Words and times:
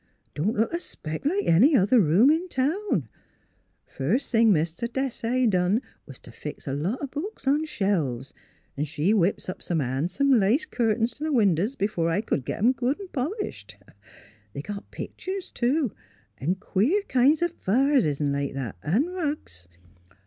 Don't 0.33 0.55
look 0.55 0.73
a 0.73 0.79
speck 0.79 1.25
like 1.25 1.45
any 1.45 1.75
other 1.77 1.99
room 1.99 2.31
in 2.31 2.49
town; 2.49 3.07
first 3.85 4.31
thing 4.31 4.51
Mr. 4.51 4.91
Dassay 4.91 5.45
done 5.47 5.79
was 6.07 6.17
t' 6.17 6.31
fix 6.31 6.65
a 6.67 6.73
lot 6.73 6.97
o' 7.03 7.05
books 7.05 7.47
on 7.47 7.65
shelves, 7.65 8.33
'n' 8.75 8.85
she 8.85 9.13
whips 9.13 9.47
up 9.47 9.61
some 9.61 9.77
han'some 9.79 10.39
lace 10.39 10.65
curtains 10.65 11.13
t' 11.13 11.23
th' 11.23 11.31
winders 11.31 11.75
b'fore 11.75 12.09
I 12.09 12.21
c'd 12.21 12.45
git 12.45 12.57
'em 12.57 12.71
good 12.71 12.99
'n' 12.99 13.09
polished. 13.09 13.77
They 14.53 14.63
got 14.63 14.89
pictur's, 14.89 15.51
too, 15.51 15.91
'n' 16.39 16.55
queer 16.55 17.03
kinds 17.03 17.43
o' 17.43 17.49
vases 17.49 18.19
'n' 18.19 18.31
like 18.31 18.53
that, 18.55 18.77
'n' 18.81 19.05
rugs. 19.05 19.67